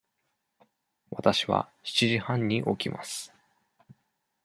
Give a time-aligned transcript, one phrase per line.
[1.11, 3.31] わたしは七時半に起きます。